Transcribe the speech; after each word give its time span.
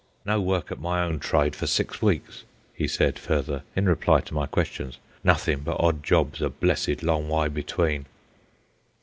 "No 0.25 0.41
work 0.41 0.71
at 0.71 0.79
my 0.81 1.03
own 1.03 1.19
tryde 1.19 1.55
for 1.55 1.67
six 1.67 2.01
weeks," 2.01 2.43
he 2.73 2.87
said 2.87 3.19
further, 3.19 3.61
in 3.75 3.85
reply 3.87 4.19
to 4.21 4.33
my 4.33 4.47
questions; 4.47 4.97
"nothin' 5.23 5.59
but 5.59 5.79
odd 5.79 6.01
jobs 6.01 6.41
a 6.41 6.49
blessed 6.49 7.03
long 7.03 7.27
wy 7.29 7.47
between." 7.49 8.07